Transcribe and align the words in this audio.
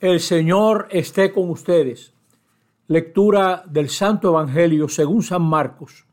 El 0.00 0.20
Señor 0.20 0.88
esté 0.90 1.30
con 1.30 1.50
ustedes. 1.50 2.14
Lectura 2.86 3.62
del 3.66 3.90
Santo 3.90 4.30
Evangelio 4.30 4.88
según 4.88 5.22
San 5.22 5.42
Marcos. 5.42 6.06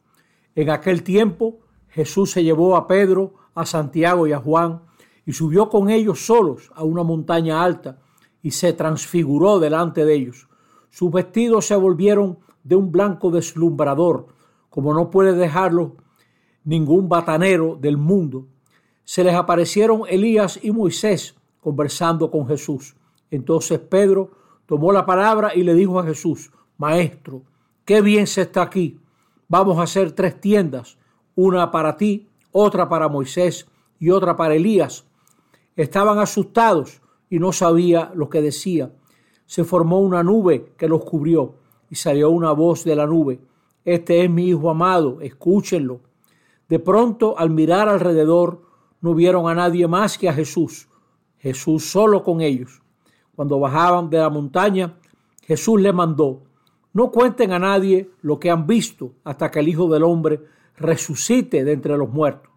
En 0.56 0.70
aquel 0.70 1.04
tiempo 1.04 1.60
Jesús 1.88 2.32
se 2.32 2.44
llevó 2.44 2.76
a 2.76 2.86
Pedro, 2.86 3.36
a 3.56 3.66
Santiago 3.66 4.28
y 4.28 4.34
a 4.34 4.40
Juan 4.40 4.82
y 5.26 5.32
subió 5.32 5.70
con 5.70 5.90
ellos 5.90 6.26
solos 6.26 6.70
a 6.76 6.84
una 6.84 7.04
montaña 7.04 7.64
alta 7.64 8.00
y 8.42 8.52
se 8.52 8.74
transfiguró 8.74 9.58
delante 9.58 10.04
de 10.04 10.16
ellos. 10.16 10.50
Sus 10.90 11.10
vestidos 11.10 11.68
se 11.68 11.78
volvieron 11.78 12.40
de 12.66 12.76
un 12.76 12.92
blanco 12.92 13.32
deslumbrador, 13.32 14.28
como 14.70 14.94
no 14.94 15.10
puede 15.10 15.32
dejarlo 15.32 15.96
ningún 16.66 17.08
batanero 17.08 17.78
del 17.80 17.96
mundo. 17.96 18.48
Se 19.06 19.24
les 19.24 19.36
aparecieron 19.36 20.02
Elías 20.10 20.60
y 20.62 20.72
Moisés 20.72 21.38
conversando 21.62 22.30
con 22.30 22.48
Jesús. 22.48 22.98
Entonces 23.32 23.80
Pedro 23.80 24.32
tomó 24.66 24.92
la 24.92 25.06
palabra 25.06 25.56
y 25.56 25.64
le 25.64 25.74
dijo 25.74 26.00
a 26.00 26.04
Jesús, 26.04 26.52
Maestro, 26.78 27.44
qué 27.86 28.02
bien 28.02 28.28
se 28.28 28.42
está 28.42 28.62
aquí. 28.62 29.00
Vamos 29.48 29.80
a 29.80 29.84
hacer 29.84 30.12
tres 30.12 30.40
tiendas, 30.40 30.98
una 31.36 31.72
para 31.72 31.98
ti, 31.98 32.28
otra 32.52 32.90
para 32.90 33.08
Moisés 33.08 33.68
y 34.00 34.10
otra 34.10 34.36
para 34.36 34.56
Elías. 34.56 35.06
Estaban 35.76 36.20
asustados 36.20 37.02
y 37.30 37.40
no 37.40 37.52
sabía 37.52 38.12
lo 38.16 38.30
que 38.30 38.42
decía. 38.42 38.92
Se 39.46 39.64
formó 39.64 40.00
una 40.00 40.24
nube 40.24 40.74
que 40.78 40.88
los 40.88 41.04
cubrió 41.04 41.56
y 41.90 41.96
salió 41.96 42.30
una 42.30 42.52
voz 42.52 42.84
de 42.84 42.96
la 42.96 43.08
nube. 43.08 43.40
Este 43.86 44.24
es 44.24 44.30
mi 44.30 44.50
Hijo 44.50 44.70
amado, 44.70 45.22
escúchenlo. 45.22 46.02
De 46.68 46.80
pronto, 46.80 47.38
al 47.38 47.50
mirar 47.50 47.88
alrededor, 47.88 48.62
no 49.00 49.14
vieron 49.14 49.48
a 49.48 49.54
nadie 49.54 49.88
más 49.88 50.18
que 50.18 50.28
a 50.28 50.34
Jesús. 50.34 50.90
Jesús 51.38 51.90
solo 51.90 52.24
con 52.24 52.42
ellos. 52.42 52.82
Cuando 53.38 53.60
bajaban 53.60 54.10
de 54.10 54.18
la 54.18 54.32
montaña, 54.32 54.96
Jesús 55.44 55.80
le 55.80 55.94
mandó, 55.94 56.42
no 56.94 57.12
cuenten 57.12 57.52
a 57.52 57.60
nadie 57.60 58.10
lo 58.24 58.40
que 58.40 58.50
han 58.50 58.66
visto 58.66 59.12
hasta 59.24 59.52
que 59.52 59.60
el 59.60 59.68
Hijo 59.68 59.88
del 59.88 60.02
Hombre 60.02 60.42
resucite 60.76 61.64
de 61.64 61.72
entre 61.74 61.96
los 62.00 62.10
muertos. 62.10 62.52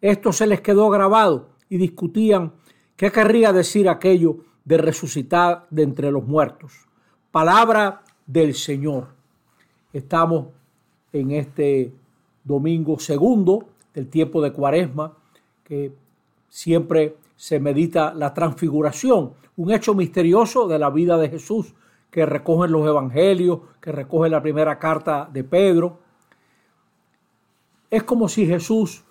Esto 0.00 0.32
se 0.32 0.46
les 0.46 0.60
quedó 0.60 0.88
grabado 0.88 1.48
y 1.68 1.78
discutían 1.78 2.52
qué 2.94 3.10
querría 3.10 3.52
decir 3.52 3.88
aquello 3.88 4.36
de 4.64 4.78
resucitar 4.78 5.66
de 5.68 5.82
entre 5.82 6.12
los 6.12 6.24
muertos. 6.24 6.74
Palabra 7.32 8.04
del 8.24 8.54
Señor. 8.54 9.08
Estamos 9.92 10.46
en 11.12 11.32
este 11.32 11.92
domingo 12.44 13.00
segundo 13.00 13.66
del 13.92 14.06
tiempo 14.06 14.40
de 14.40 14.52
Cuaresma, 14.52 15.12
que 15.64 15.92
siempre 16.50 17.16
se 17.36 17.58
medita 17.58 18.12
la 18.12 18.34
transfiguración, 18.34 19.32
un 19.56 19.70
hecho 19.70 19.94
misterioso 19.94 20.68
de 20.68 20.78
la 20.78 20.90
vida 20.90 21.16
de 21.16 21.30
Jesús 21.30 21.74
que 22.10 22.26
recogen 22.26 22.72
los 22.72 22.86
evangelios, 22.86 23.60
que 23.80 23.92
recoge 23.92 24.28
la 24.28 24.42
primera 24.42 24.78
carta 24.78 25.28
de 25.32 25.44
Pedro. 25.44 26.00
Es 27.88 28.02
como 28.02 28.28
si 28.28 28.46
Jesús 28.46 29.04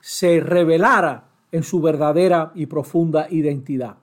se 0.00 0.40
revelara 0.40 1.24
en 1.50 1.62
su 1.62 1.80
verdadera 1.80 2.52
y 2.54 2.66
profunda 2.66 3.26
identidad. 3.30 3.96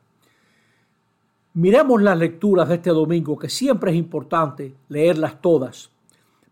Miremos 1.54 2.02
las 2.02 2.18
lecturas 2.18 2.68
de 2.68 2.76
este 2.76 2.90
domingo, 2.90 3.38
que 3.38 3.50
siempre 3.50 3.92
es 3.92 3.98
importante 3.98 4.76
leerlas 4.90 5.42
todas. 5.42 5.92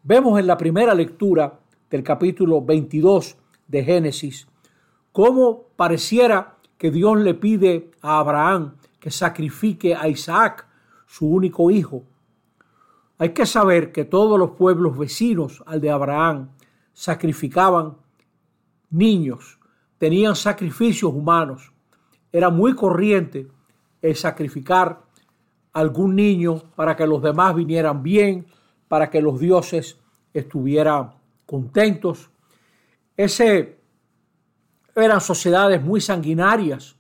Vemos 0.04 0.40
en 0.40 0.48
la 0.48 0.58
primera 0.58 0.96
lectura 0.96 1.60
del 1.90 2.02
capítulo 2.02 2.62
22 2.62 3.38
de 3.68 3.84
Génesis 3.84 4.48
cómo 5.16 5.70
pareciera 5.78 6.58
que 6.78 6.92
Dios 6.92 7.18
le 7.20 7.36
pide 7.36 7.90
a 8.02 8.20
Abraham 8.20 8.76
que 9.00 9.12
sacrifique 9.12 9.96
a 9.96 10.10
Isaac, 10.10 10.68
su 11.08 11.26
único 11.26 11.72
hijo. 11.72 12.04
Hay 13.18 13.30
que 13.30 13.46
saber 13.46 13.94
que 13.94 14.04
todos 14.04 14.38
los 14.38 14.52
pueblos 14.52 14.98
vecinos 14.98 15.64
al 15.68 15.80
de 15.80 15.90
Abraham 15.90 16.50
sacrificaban 16.92 17.96
niños, 18.90 19.58
tenían 20.00 20.36
sacrificios 20.36 21.14
humanos. 21.14 21.72
Era 22.30 22.50
muy 22.50 22.76
corriente 22.76 23.48
el 24.02 24.18
sacrificar 24.18 25.02
algún 25.72 26.18
niño 26.18 26.62
para 26.76 26.98
que 26.98 27.08
los 27.08 27.22
demás 27.22 27.56
vinieran 27.56 28.04
bien, 28.04 28.48
para 28.90 29.10
que 29.10 29.22
los 29.22 29.40
dioses 29.40 29.98
estuvieran 30.34 31.14
contentos. 31.46 32.32
Ese 33.16 33.75
eran 34.96 35.20
sociedades 35.20 35.84
muy 35.84 36.00
sanguinarias. 36.00 36.96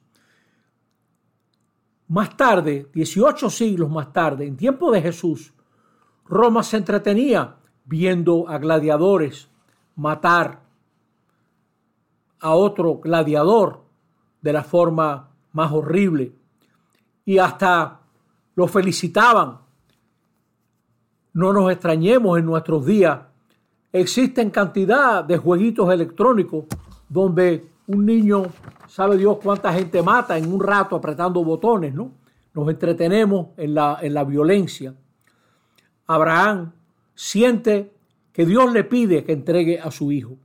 Más 2.07 2.35
tarde, 2.35 2.89
18 2.93 3.49
siglos 3.49 3.89
más 3.89 4.11
tarde, 4.11 4.45
en 4.45 4.57
tiempo 4.57 4.91
de 4.91 5.01
Jesús, 5.01 5.53
Roma 6.25 6.61
se 6.63 6.77
entretenía 6.77 7.55
viendo 7.85 8.47
a 8.49 8.57
gladiadores 8.57 9.47
matar 9.95 10.61
a 12.39 12.53
otro 12.53 12.99
gladiador 12.99 13.85
de 14.41 14.53
la 14.53 14.63
forma 14.63 15.29
más 15.53 15.71
horrible 15.71 16.33
y 17.23 17.37
hasta 17.37 18.01
lo 18.55 18.67
felicitaban. 18.67 19.59
No 21.33 21.53
nos 21.53 21.71
extrañemos 21.71 22.37
en 22.37 22.45
nuestros 22.45 22.85
días. 22.85 23.19
Existen 23.91 24.51
cantidad 24.51 25.23
de 25.23 25.37
jueguitos 25.37 25.91
electrónicos 25.91 26.65
donde 27.09 27.74
un 27.87 28.05
niño, 28.05 28.43
sabe 28.87 29.17
Dios 29.17 29.37
cuánta 29.41 29.73
gente 29.73 30.01
mata 30.01 30.37
en 30.37 30.51
un 30.51 30.59
rato 30.61 30.95
apretando 30.95 31.43
botones, 31.43 31.93
¿no? 31.93 32.11
Nos 32.53 32.69
entretenemos 32.69 33.47
en 33.57 33.75
la, 33.75 33.99
en 34.01 34.13
la 34.13 34.23
violencia. 34.23 34.95
Abraham 36.07 36.71
siente 37.13 37.91
que 38.31 38.45
Dios 38.45 38.71
le 38.71 38.83
pide 38.83 39.23
que 39.23 39.33
entregue 39.33 39.79
a 39.79 39.91
su 39.91 40.11
hijo. 40.11 40.37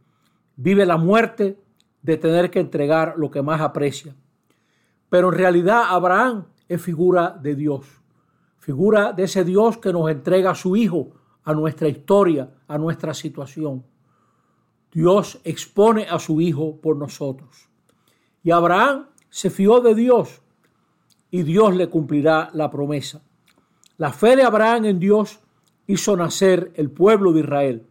Vive 0.56 0.84
la 0.86 0.96
muerte 0.96 1.58
de 2.02 2.16
tener 2.16 2.50
que 2.50 2.60
entregar 2.60 3.14
lo 3.16 3.30
que 3.30 3.42
más 3.42 3.60
aprecia. 3.60 4.14
Pero 5.08 5.28
en 5.28 5.38
realidad 5.38 5.84
Abraham 5.88 6.44
es 6.68 6.80
figura 6.80 7.36
de 7.42 7.54
Dios, 7.56 7.86
figura 8.58 9.12
de 9.12 9.24
ese 9.24 9.44
Dios 9.44 9.78
que 9.78 9.92
nos 9.92 10.08
entrega 10.10 10.50
a 10.50 10.54
su 10.54 10.76
hijo, 10.76 11.10
a 11.44 11.52
nuestra 11.52 11.88
historia, 11.88 12.48
a 12.68 12.78
nuestra 12.78 13.12
situación. 13.12 13.84
Dios 14.92 15.40
expone 15.44 16.06
a 16.08 16.18
su 16.18 16.40
Hijo 16.40 16.80
por 16.80 16.96
nosotros. 16.96 17.68
Y 18.42 18.50
Abraham 18.50 19.06
se 19.28 19.50
fió 19.50 19.80
de 19.80 19.94
Dios 19.94 20.42
y 21.30 21.42
Dios 21.42 21.74
le 21.76 21.88
cumplirá 21.88 22.50
la 22.54 22.70
promesa. 22.70 23.22
La 23.96 24.12
fe 24.12 24.34
de 24.34 24.42
Abraham 24.42 24.86
en 24.86 24.98
Dios 24.98 25.40
hizo 25.86 26.16
nacer 26.16 26.72
el 26.74 26.90
pueblo 26.90 27.32
de 27.32 27.40
Israel. 27.40 27.86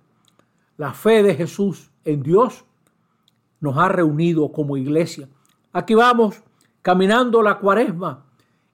La 0.78 0.94
fe 0.94 1.24
de 1.24 1.36
Jesús 1.36 1.92
en 2.04 2.24
Dios 2.24 2.66
nos 3.60 3.78
ha 3.78 3.90
reunido 3.90 4.52
como 4.52 4.78
iglesia. 4.78 5.30
Aquí 5.72 5.94
vamos 5.96 6.44
caminando 6.82 7.42
la 7.42 7.60
cuaresma 7.60 8.26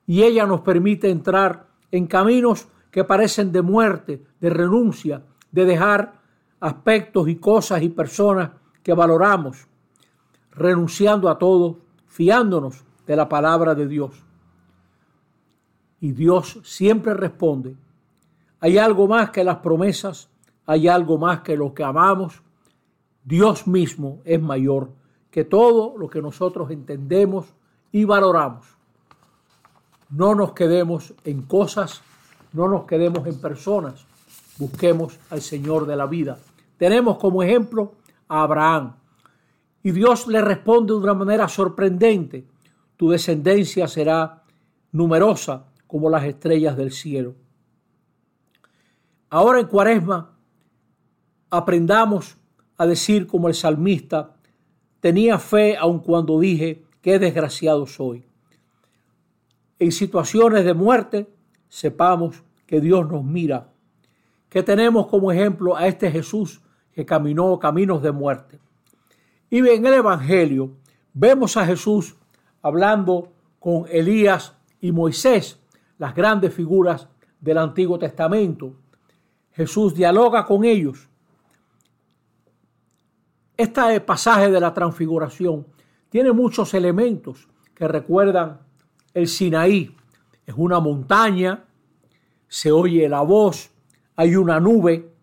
y 0.08 0.24
ella 0.24 0.46
nos 0.46 0.62
permite 0.62 1.10
entrar 1.10 1.68
en 1.92 2.08
caminos 2.08 2.68
que 2.92 3.04
parecen 3.04 3.52
de 3.52 3.62
muerte, 3.62 4.24
de 4.40 4.50
renuncia, 4.50 5.24
de 5.52 5.66
dejar 5.66 6.15
aspectos 6.66 7.30
y 7.30 7.36
cosas 7.36 7.84
y 7.84 7.90
personas 7.90 8.50
que 8.82 8.92
valoramos, 8.96 9.68
renunciando 10.50 11.30
a 11.30 11.38
todo, 11.38 11.78
fiándonos 12.08 12.84
de 13.06 13.16
la 13.16 13.30
palabra 13.30 13.76
de 13.76 13.88
Dios. 13.88 14.24
Y 16.02 16.12
Dios 16.12 16.60
siempre 16.64 17.14
responde, 17.14 17.76
hay 18.60 18.80
algo 18.80 19.08
más 19.08 19.30
que 19.30 19.44
las 19.44 19.58
promesas, 19.58 20.28
hay 20.66 20.88
algo 20.88 21.20
más 21.20 21.42
que 21.42 21.56
lo 21.56 21.72
que 21.76 21.84
amamos. 21.84 22.42
Dios 23.24 23.68
mismo 23.68 24.22
es 24.26 24.42
mayor 24.42 24.90
que 25.30 25.44
todo 25.44 25.96
lo 26.00 26.10
que 26.10 26.20
nosotros 26.20 26.72
entendemos 26.72 27.46
y 27.92 28.06
valoramos. 28.06 28.66
No 30.10 30.34
nos 30.34 30.54
quedemos 30.54 31.14
en 31.26 31.44
cosas, 31.44 32.02
no 32.54 32.68
nos 32.68 32.86
quedemos 32.86 33.28
en 33.28 33.40
personas, 33.40 34.08
busquemos 34.58 35.20
al 35.30 35.42
Señor 35.42 35.86
de 35.86 35.96
la 35.96 36.08
vida. 36.08 36.40
Tenemos 36.78 37.18
como 37.18 37.44
ejemplo 37.44 37.96
a 38.28 38.44
Abraham. 38.44 38.96
Y 39.84 39.92
Dios 39.92 40.28
le 40.28 40.42
responde 40.42 40.94
de 40.94 41.00
una 41.00 41.14
manera 41.14 41.48
sorprendente. 41.48 42.46
Tu 42.98 43.10
descendencia 43.10 43.88
será 43.88 44.44
numerosa 44.92 45.68
como 45.88 46.10
las 46.10 46.24
estrellas 46.24 46.76
del 46.76 46.92
cielo. 46.92 47.36
Ahora 49.30 49.60
en 49.60 49.68
cuaresma 49.68 50.38
aprendamos 51.50 52.38
a 52.78 52.86
decir 52.86 53.28
como 53.28 53.48
el 53.48 53.54
salmista, 53.54 54.36
tenía 55.00 55.40
fe 55.40 55.78
aun 55.78 56.00
cuando 56.00 56.40
dije, 56.40 56.84
qué 57.02 57.20
desgraciado 57.20 57.86
soy. 57.86 58.26
En 59.80 59.92
situaciones 59.92 60.66
de 60.66 60.74
muerte, 60.74 61.30
sepamos 61.70 62.44
que 62.66 62.82
Dios 62.82 63.08
nos 63.10 63.24
mira, 63.24 63.72
que 64.50 64.64
tenemos 64.64 65.08
como 65.08 65.32
ejemplo 65.32 65.76
a 65.76 65.88
este 65.88 66.10
Jesús 66.12 66.62
que 66.96 67.06
caminó 67.06 67.60
caminos 67.60 68.02
de 68.02 68.14
muerte. 68.14 68.58
Y 69.50 69.60
en 69.60 69.86
el 69.86 69.96
Evangelio 69.96 70.72
vemos 71.14 71.58
a 71.58 71.66
Jesús 71.66 72.16
hablando 72.62 73.34
con 73.60 73.86
Elías 73.92 74.56
y 74.80 74.94
Moisés 74.94 75.60
las 75.98 76.16
grandes 76.16 76.54
figuras 76.54 77.10
del 77.40 77.58
Antiguo 77.58 78.00
Testamento. 78.00 78.74
Jesús 79.52 79.94
dialoga 79.94 80.46
con 80.46 80.64
ellos. 80.64 81.10
Este 83.58 84.00
pasaje 84.00 84.50
de 84.50 84.60
la 84.60 84.74
transfiguración 84.74 85.68
tiene 86.10 86.32
muchos 86.32 86.74
elementos 86.74 87.48
que 87.74 87.88
recuerdan 87.90 88.62
el 89.14 89.28
Sinaí. 89.28 89.94
Es 90.46 90.56
una 90.58 90.80
montaña, 90.80 91.66
se 92.48 92.72
oye 92.72 93.10
la 93.10 93.22
voz, 93.22 93.70
hay 94.16 94.36
una 94.38 94.60
nube, 94.62 95.15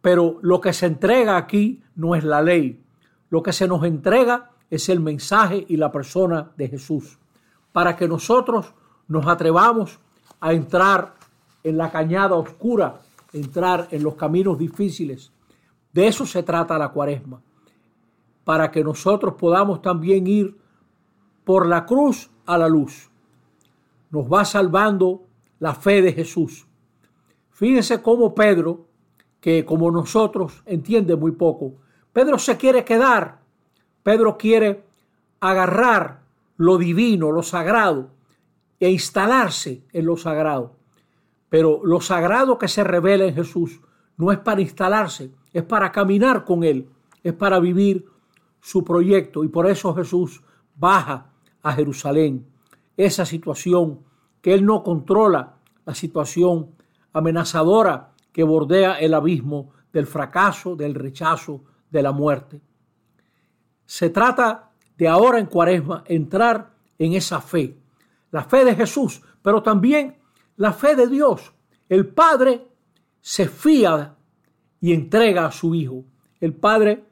pero 0.00 0.38
lo 0.42 0.60
que 0.60 0.72
se 0.72 0.86
entrega 0.86 1.36
aquí 1.36 1.82
no 1.96 2.14
es 2.14 2.24
la 2.24 2.42
ley. 2.42 2.82
Lo 3.30 3.42
que 3.42 3.52
se 3.52 3.68
nos 3.68 3.84
entrega 3.84 4.50
es 4.70 4.88
el 4.88 5.00
mensaje 5.00 5.64
y 5.68 5.76
la 5.76 5.90
persona 5.90 6.50
de 6.56 6.68
Jesús, 6.68 7.18
para 7.72 7.96
que 7.96 8.08
nosotros 8.08 8.74
nos 9.06 9.26
atrevamos 9.26 9.98
a 10.40 10.52
entrar 10.52 11.14
en 11.64 11.76
la 11.76 11.90
cañada 11.90 12.36
oscura, 12.36 13.00
entrar 13.32 13.88
en 13.90 14.02
los 14.02 14.14
caminos 14.14 14.58
difíciles. 14.58 15.32
De 15.92 16.06
eso 16.06 16.26
se 16.26 16.42
trata 16.42 16.78
la 16.78 16.90
cuaresma, 16.90 17.40
para 18.44 18.70
que 18.70 18.84
nosotros 18.84 19.34
podamos 19.34 19.82
también 19.82 20.26
ir 20.26 20.56
por 21.44 21.66
la 21.66 21.86
cruz 21.86 22.30
a 22.46 22.58
la 22.58 22.68
luz. 22.68 23.10
Nos 24.10 24.26
va 24.26 24.44
salvando 24.44 25.24
la 25.58 25.74
fe 25.74 26.02
de 26.02 26.12
Jesús. 26.12 26.66
Fíjense 27.50 28.00
cómo 28.00 28.34
Pedro, 28.34 28.87
que 29.40 29.64
como 29.64 29.90
nosotros 29.90 30.62
entiende 30.66 31.16
muy 31.16 31.32
poco, 31.32 31.74
Pedro 32.12 32.38
se 32.38 32.56
quiere 32.56 32.84
quedar, 32.84 33.40
Pedro 34.02 34.36
quiere 34.36 34.84
agarrar 35.40 36.22
lo 36.56 36.78
divino, 36.78 37.30
lo 37.30 37.42
sagrado, 37.42 38.10
e 38.80 38.90
instalarse 38.90 39.84
en 39.92 40.06
lo 40.06 40.16
sagrado. 40.16 40.76
Pero 41.48 41.80
lo 41.84 42.00
sagrado 42.00 42.58
que 42.58 42.68
se 42.68 42.84
revela 42.84 43.24
en 43.24 43.34
Jesús 43.34 43.80
no 44.16 44.32
es 44.32 44.38
para 44.38 44.60
instalarse, 44.60 45.32
es 45.52 45.62
para 45.62 45.90
caminar 45.92 46.44
con 46.44 46.64
Él, 46.64 46.88
es 47.22 47.32
para 47.32 47.58
vivir 47.60 48.06
su 48.60 48.84
proyecto. 48.84 49.44
Y 49.44 49.48
por 49.48 49.66
eso 49.66 49.94
Jesús 49.94 50.42
baja 50.76 51.30
a 51.62 51.72
Jerusalén. 51.72 52.46
Esa 52.96 53.24
situación 53.24 54.00
que 54.42 54.54
Él 54.54 54.64
no 54.64 54.82
controla, 54.82 55.56
la 55.84 55.94
situación 55.94 56.70
amenazadora 57.12 58.07
que 58.32 58.42
bordea 58.42 58.98
el 58.98 59.14
abismo 59.14 59.72
del 59.92 60.06
fracaso, 60.06 60.76
del 60.76 60.94
rechazo, 60.94 61.64
de 61.90 62.02
la 62.02 62.12
muerte. 62.12 62.60
Se 63.86 64.10
trata 64.10 64.70
de 64.96 65.08
ahora 65.08 65.38
en 65.38 65.46
cuaresma 65.46 66.04
entrar 66.06 66.74
en 66.98 67.14
esa 67.14 67.40
fe, 67.40 67.78
la 68.30 68.44
fe 68.44 68.64
de 68.64 68.74
Jesús, 68.74 69.22
pero 69.42 69.62
también 69.62 70.18
la 70.56 70.72
fe 70.72 70.94
de 70.94 71.06
Dios. 71.06 71.54
El 71.88 72.06
Padre 72.08 72.66
se 73.20 73.48
fía 73.48 74.16
y 74.80 74.92
entrega 74.92 75.46
a 75.46 75.52
su 75.52 75.74
Hijo. 75.74 76.04
El 76.40 76.54
Padre 76.54 77.04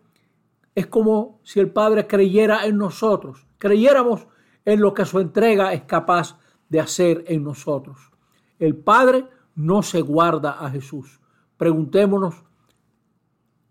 es 0.74 0.86
como 0.86 1.40
si 1.42 1.60
el 1.60 1.70
Padre 1.70 2.06
creyera 2.06 2.66
en 2.66 2.76
nosotros, 2.76 3.46
creyéramos 3.58 4.26
en 4.64 4.80
lo 4.80 4.92
que 4.92 5.06
su 5.06 5.20
entrega 5.20 5.72
es 5.72 5.82
capaz 5.84 6.38
de 6.68 6.80
hacer 6.80 7.24
en 7.28 7.44
nosotros. 7.44 8.10
El 8.58 8.76
Padre 8.76 9.26
no 9.56 9.82
se 9.82 10.02
guarda 10.02 10.52
a 10.52 10.70
Jesús. 10.70 11.18
Preguntémonos 11.56 12.34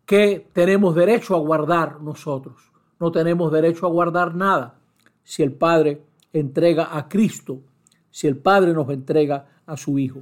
qué 0.05 0.49
tenemos 0.51 0.95
derecho 0.95 1.35
a 1.35 1.39
guardar 1.39 2.01
nosotros. 2.01 2.55
No 2.99 3.11
tenemos 3.11 3.51
derecho 3.51 3.85
a 3.85 3.89
guardar 3.89 4.35
nada 4.35 4.79
si 5.23 5.43
el 5.43 5.53
Padre 5.53 6.03
entrega 6.33 6.95
a 6.97 7.07
Cristo, 7.07 7.61
si 8.09 8.27
el 8.27 8.37
Padre 8.37 8.73
nos 8.73 8.89
entrega 8.89 9.47
a 9.65 9.77
su 9.77 9.97
Hijo. 9.99 10.21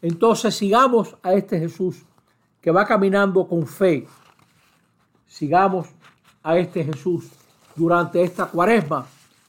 Entonces 0.00 0.54
sigamos 0.54 1.16
a 1.22 1.34
este 1.34 1.58
Jesús 1.58 2.02
que 2.60 2.70
va 2.70 2.84
caminando 2.84 3.46
con 3.46 3.66
fe. 3.66 4.06
Sigamos 5.26 5.88
a 6.42 6.56
este 6.58 6.84
Jesús 6.84 7.30
durante 7.76 8.22
esta 8.22 8.46
cuaresma 8.46 9.06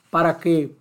para 0.09 0.37
que 0.37 0.75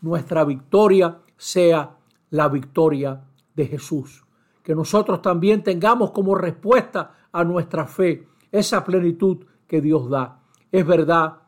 nuestra 0.00 0.44
victoria 0.44 1.18
sea 1.36 1.90
la 2.30 2.48
victoria 2.48 3.20
de 3.54 3.66
Jesús. 3.66 4.24
Que 4.62 4.74
nosotros 4.74 5.22
también 5.22 5.62
tengamos 5.62 6.10
como 6.10 6.34
respuesta 6.34 7.14
a 7.32 7.44
nuestra 7.44 7.86
fe 7.86 8.26
esa 8.50 8.84
plenitud 8.84 9.44
que 9.66 9.80
Dios 9.80 10.08
da. 10.08 10.40
Es 10.70 10.86
verdad 10.86 11.38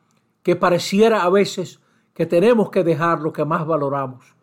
que 0.42 0.56
pareciera 0.56 1.22
a 1.22 1.30
veces 1.30 1.80
que 2.14 2.26
tenemos 2.26 2.70
que 2.70 2.84
dejar 2.84 3.20
lo 3.20 3.32
que 3.32 3.44
más 3.44 3.66
valoramos, 3.66 4.34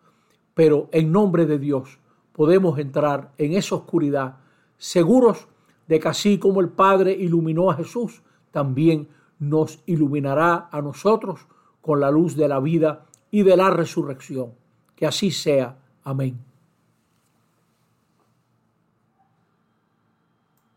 pero 0.54 0.90
en 0.92 1.12
nombre 1.12 1.46
de 1.46 1.60
Dios 1.60 2.00
podemos 2.32 2.78
entrar 2.80 3.32
en 3.38 3.54
esa 3.54 3.76
oscuridad, 3.76 4.38
seguros 4.78 5.48
de 5.88 6.00
que 6.00 6.08
así 6.08 6.38
como 6.38 6.62
el 6.62 6.70
Padre 6.70 7.14
iluminó 7.14 7.72
a 7.72 7.76
Jesús, 7.76 8.22
también 8.52 9.10
nos 9.40 9.82
iluminará 9.86 10.70
a 10.72 10.82
nosotros 10.82 11.48
con 11.82 12.00
la 12.00 12.12
luz 12.12 12.36
de 12.36 12.48
la 12.48 12.60
vida 12.60 13.06
y 13.32 13.44
de 13.44 13.58
la 13.58 13.70
resurrección. 13.70 14.54
Que 14.96 15.06
así 15.06 15.32
sea. 15.32 15.78
Amén. 16.04 16.53